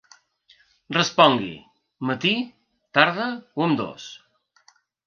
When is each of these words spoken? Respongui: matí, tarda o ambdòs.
Respongui: 0.97 1.51
matí, 2.11 2.33
tarda 3.01 3.31
o 3.61 3.69
ambdòs. 3.71 4.11